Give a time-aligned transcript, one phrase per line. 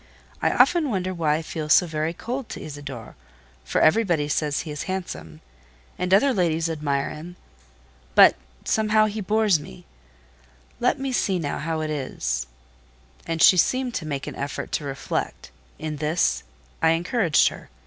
[0.41, 3.15] I often wonder why I feel so very cold to Isidore,
[3.63, 5.41] for everybody says he is handsome,
[5.95, 7.35] and other ladies admire him;
[8.15, 8.35] but,
[8.65, 9.85] somehow, he bores me:
[10.79, 12.47] let me see now how it is…."
[13.27, 15.51] And she seemed to make an effort to reflect.
[15.77, 16.41] In this
[16.81, 17.69] I encouraged her.